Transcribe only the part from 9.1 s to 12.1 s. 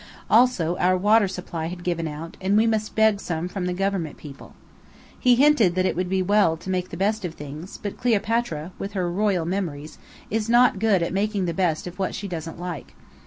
royal memories, is not good at making the best of